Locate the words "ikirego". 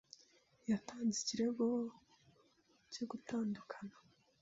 1.21-1.65